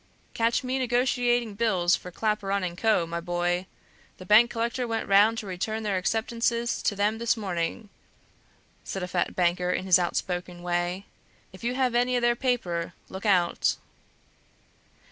"Catch 0.33 0.63
me 0.63 0.79
negotiating 0.79 1.53
bills 1.53 1.95
for 1.95 2.09
Claparon 2.09 2.75
& 2.75 2.75
Co., 2.75 3.05
my 3.05 3.19
boy. 3.19 3.67
The 4.17 4.25
bank 4.25 4.49
collector 4.49 4.87
went 4.87 5.07
round 5.07 5.37
to 5.37 5.45
return 5.45 5.83
their 5.83 5.95
acceptances 5.99 6.81
to 6.81 6.95
them 6.95 7.19
this 7.19 7.37
morning," 7.37 7.89
said 8.83 9.03
a 9.03 9.07
fat 9.07 9.35
banker 9.35 9.69
in 9.69 9.85
his 9.85 9.99
outspoken 9.99 10.63
way. 10.63 11.05
"If 11.53 11.63
you 11.63 11.75
have 11.75 11.93
any 11.93 12.15
of 12.15 12.23
their 12.23 12.35
paper, 12.35 12.93
look 13.09 13.27
out." 13.27 13.75